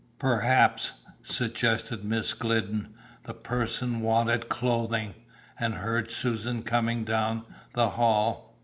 [0.17, 2.91] "Perhaps," suggested Miss Glidden,
[3.25, 5.13] "the person wanted clothing,
[5.59, 7.43] and heard Susan coming down
[7.73, 8.57] the hall."